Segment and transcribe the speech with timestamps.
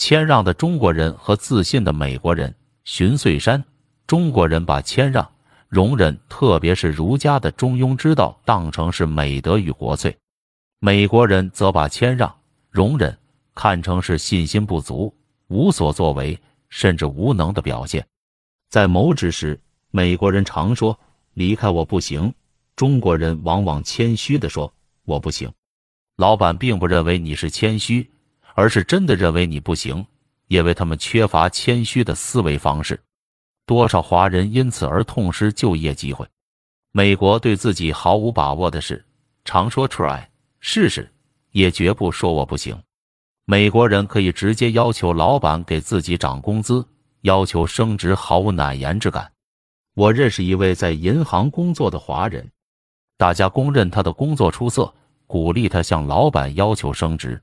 [0.00, 2.54] 谦让的中国人和自信的美国人。
[2.84, 3.62] 荀穗山，
[4.06, 5.30] 中国人把谦让、
[5.68, 10.10] 容忍，特别是儒家的中庸之道，当成是美德与国粹；
[10.78, 12.34] 美国人则把谦让、
[12.70, 13.14] 容忍
[13.54, 15.14] 看成是信心不足、
[15.48, 16.40] 无所作为，
[16.70, 18.02] 甚至无能的表现。
[18.70, 19.60] 在谋职时，
[19.90, 20.98] 美国人常说
[21.34, 22.32] “离开我不行”，
[22.74, 24.72] 中国人往往谦虚地说
[25.04, 25.52] “我不行”。
[26.16, 28.10] 老板并不认为你是谦虚，
[28.54, 30.04] 而是真的认为你不行。
[30.48, 33.00] 因为他们缺乏谦虚的思维方式，
[33.66, 36.26] 多少华人因此而痛失就业机会。
[36.90, 39.04] 美国对自己毫无把握的事，
[39.44, 40.20] 常说 “try”
[40.58, 41.08] 试试，
[41.52, 42.76] 也绝不说我不行。
[43.44, 46.84] 美国人可以直接要求老板给自己涨工资，
[47.20, 49.30] 要求升职，毫无难言之感。
[49.94, 52.50] 我认识一位在银行工作的华人，
[53.16, 54.92] 大家公认他的工作出色，
[55.28, 57.40] 鼓励他向老板要求升职。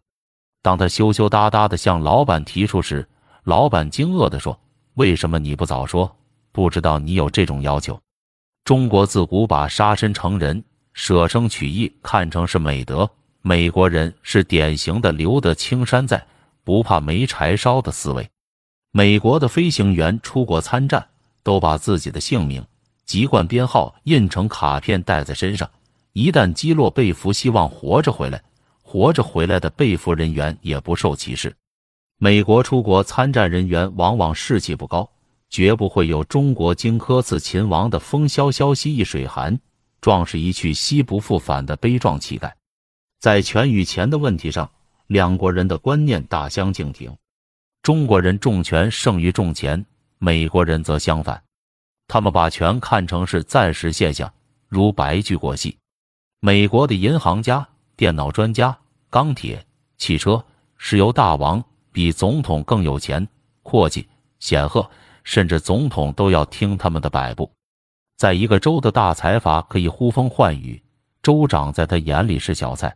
[0.61, 3.07] 当他羞羞答答的向老板提出时，
[3.43, 4.59] 老板惊愕地说
[4.95, 6.13] ：“为什么你不早说？
[6.51, 7.99] 不知道你有这种要求？”
[8.65, 10.61] 中国自古把杀身成仁、
[10.93, 13.09] 舍生取义看成是美德，
[13.41, 16.25] 美国人是典型的留得青山在，
[16.65, 18.29] 不怕没柴烧的思维。
[18.91, 21.07] 美国的飞行员出国参战，
[21.43, 22.65] 都把自己的姓名、
[23.05, 25.69] 籍贯编号印成卡片带在身上，
[26.11, 28.43] 一旦击落被俘，希望活着回来。
[28.87, 31.53] 活着回来的被俘人员也不受歧视。
[32.17, 35.11] 美国出国参战人员往往士气不高，
[35.49, 39.59] 绝不会有中国荆轲刺秦王的“风萧萧兮易水寒，
[39.99, 42.55] 壮士一去兮不复返”的悲壮气概。
[43.19, 44.71] 在权与钱的问题上，
[45.07, 47.13] 两国人的观念大相径庭。
[47.83, 49.85] 中国人重权胜于重钱，
[50.17, 51.43] 美国人则相反，
[52.07, 54.33] 他们把权看成是暂时现象，
[54.69, 55.77] 如白驹过隙。
[56.39, 57.67] 美国的银行家。
[57.97, 58.77] 电脑专家、
[59.09, 59.65] 钢铁、
[59.97, 60.45] 汽车、
[60.77, 63.27] 石油大王比总统更有钱、
[63.63, 64.07] 阔气、
[64.39, 64.87] 显赫，
[65.23, 67.51] 甚至总统都要听他们的摆布。
[68.15, 70.79] 在一个州的大财阀可以呼风唤雨，
[71.23, 72.95] 州长在他眼里是小菜。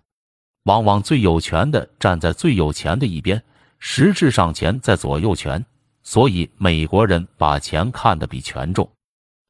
[0.66, 3.44] 往往最有权的站在最有钱的一边，
[3.80, 5.66] 实质上钱在左右权。
[6.04, 8.88] 所以美国人把钱看得比权重。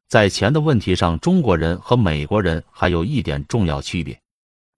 [0.08, 4.18] 在钱的问题上，中国人和美国人还有一点重要区别。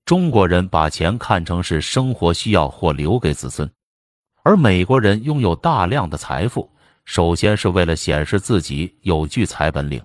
[0.04, 3.70] 中国人把钱看成是生活需要或留给子孙，
[4.42, 6.70] 而美国人拥有大量的财富，
[7.06, 10.02] 首先是为了显示自己有聚财本领，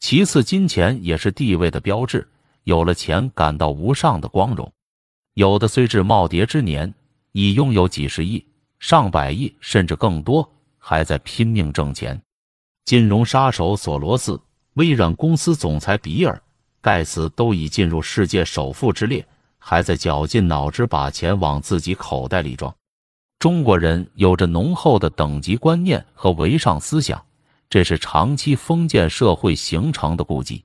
[0.00, 2.26] 其次金钱也是地位的标志，
[2.64, 4.72] 有了钱感到无上的光荣。
[5.34, 6.92] 有的虽至耄耋之年，
[7.32, 8.42] 已拥有几十亿、
[8.78, 12.18] 上百亿甚至更多，还在拼命挣钱。
[12.86, 14.40] 金融杀手索罗斯、
[14.74, 16.42] 微软公司总裁比尔。
[16.80, 19.26] 盖茨都已进入世界首富之列，
[19.58, 22.74] 还在绞尽脑汁把钱往自己口袋里装。
[23.38, 27.24] 中国人有着浓厚的等级观念和唯上思想，
[27.70, 30.64] 这是长期封建社会形成的痼疾。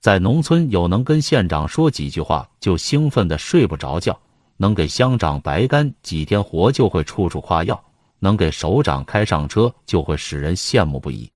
[0.00, 4.18] 在农村，有能跟县长说几句话就兴奋的睡不着觉，
[4.56, 7.82] 能给乡长白干几天活就会处处夸耀，
[8.18, 11.30] 能给首长开上车就会使人羡慕不已。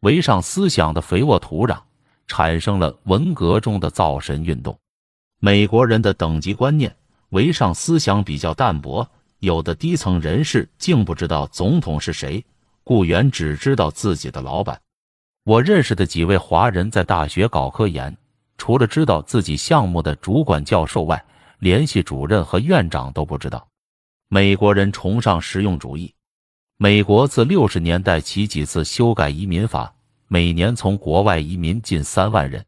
[0.00, 1.78] 唯上思想的肥沃土壤。
[2.28, 4.78] 产生了文革中的造神运动。
[5.40, 6.94] 美国人的等级观念、
[7.30, 9.08] 唯上思想比较淡薄，
[9.40, 12.44] 有的低层人士竟不知道总统是谁，
[12.84, 14.80] 雇员只知道自己的老板。
[15.44, 18.16] 我认识的几位华人在大学搞科研，
[18.58, 21.24] 除了知道自己项目的主管教授外，
[21.58, 23.66] 联系主任和院长都不知道。
[24.28, 26.14] 美国人崇尚实用主义。
[26.76, 29.94] 美国自六十年代起几次修改移民法。
[30.30, 32.62] 每年从国外移民近三万人，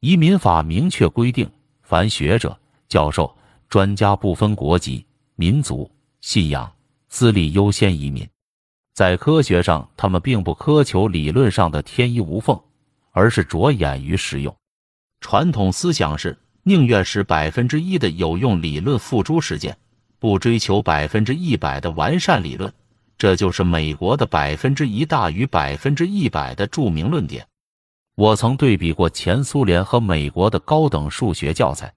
[0.00, 1.50] 移民法明确规定，
[1.82, 3.34] 凡学者、教授、
[3.70, 5.90] 专家不分国籍、民族、
[6.20, 6.70] 信仰、
[7.08, 8.28] 资历优先移民。
[8.92, 12.60] 在科学上，他们并不苛求理论上的天衣无缝，
[13.12, 14.54] 而是着眼于实用。
[15.22, 19.74] 传统思想是宁愿使百分之一的有用理论付诸实践，
[20.18, 22.70] 不追求百分之一百的完善理论。
[23.20, 27.46] 这就是美国的百分之一大于百分之一百的著名论点。
[28.14, 31.92] 我曾对比过前苏联和美国的高等数学教材，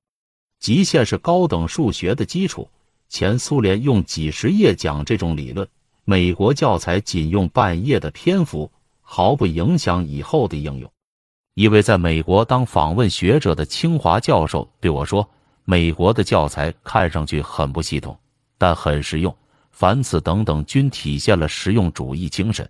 [0.60, 2.70] 极限是高等数学的基础。
[3.08, 5.66] 前苏联用几十页讲这种理论，
[6.04, 8.69] 美国教材仅用半页的篇幅，
[9.00, 10.92] 毫不影响以后的应用。
[11.54, 15.30] 一位在美国当访问学者的清华教授对我说
[15.64, 18.19] ：“美国的教材看上去很不系统，
[18.58, 19.34] 但很实用。”
[19.74, 22.68] 凡此等等，均体现了实用主义精神。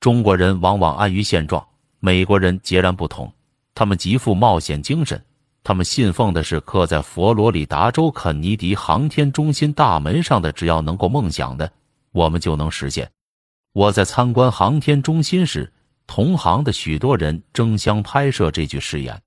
[0.00, 1.64] 中国人往往安于现状，
[2.00, 3.32] 美国人截然不同。
[3.74, 5.22] 他们极富冒险精神，
[5.62, 11.70] 他们信奉的是刻在佛罗里达州肯尼迪航天中心大门上的“只要能够梦想的，
[12.12, 13.08] 我们就能实现。
[13.72, 15.72] 我在参观航天中心时，
[16.06, 19.20] 同行的许多人争相拍摄这句誓言。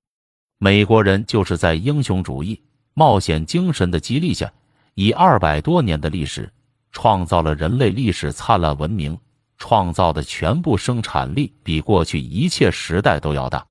[0.58, 2.60] 美国人就是在英雄主义、
[2.92, 4.52] 冒险精神的激励下，
[4.94, 6.52] 以二百多年的历史，
[6.94, 9.18] 创造了人类历史灿烂文明，
[9.58, 13.66] 创造的全部生产力比过去一切时代都要大。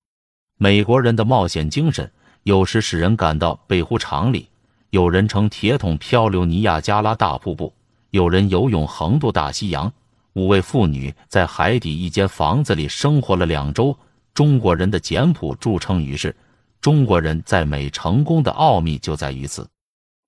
[0.59, 2.11] 美国人的冒险精神，
[2.43, 4.47] 有时使人感到背乎常理。
[4.89, 7.73] 有人乘铁桶漂流尼亚加拉大瀑布，
[8.11, 9.91] 有人游泳横渡大西洋。
[10.33, 13.97] 五位妇女在海底一间房子里生活了两周。
[14.33, 16.35] 中国人的简朴著称于世。
[16.81, 19.67] 中国人在美成功的奥秘就在于此。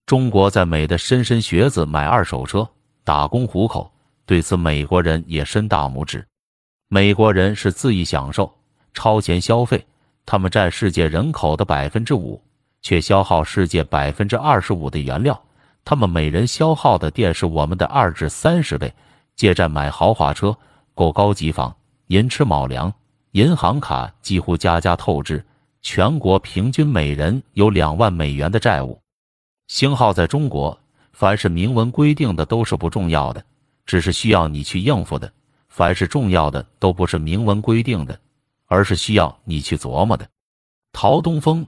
[0.05, 2.69] 中国在美的莘莘学子买二手车
[3.05, 3.89] 打工糊口，
[4.25, 6.27] 对此美国人也伸大拇指。
[6.89, 8.53] 美国人是恣意享受、
[8.93, 9.85] 超前消费，
[10.25, 12.41] 他们占世界人口的百分之五。
[12.81, 15.43] 却消耗世界百分之二十五的原料，
[15.83, 18.93] 他们每人消耗的电是我们的二至三十倍。
[19.35, 20.55] 借债买豪华车、
[20.93, 21.75] 购高级房、
[22.07, 22.93] 寅吃卯粮，
[23.31, 25.43] 银行卡几乎家家透支，
[25.81, 29.01] 全国平均每人有两万美元的债务。
[29.67, 30.79] 星号在中国，
[31.15, 33.41] 凡是明文规定的都是不重要的，
[33.85, 35.29] 只是需要你去应付的；
[35.69, 38.19] 凡是重要的都不是明文规定的，
[38.65, 40.27] 而是需要你去琢磨的。
[40.91, 41.65] 陶东风。